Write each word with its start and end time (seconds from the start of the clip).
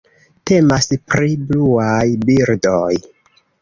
Temas 0.51 0.89
pri 1.13 1.31
bluaj 1.53 2.05
birdoj. 2.27 2.93